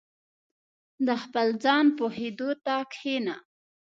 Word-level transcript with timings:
•د 1.05 1.09
خپل 1.23 1.47
ځان 1.63 1.85
پوهېدو 1.97 2.49
ته 2.65 2.75
کښېنه. 2.91 3.35